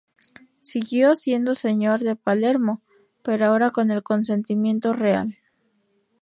[0.61, 2.81] Siguió siendo señor de Palermo,
[3.21, 5.37] pero ahora con el consentimiento real.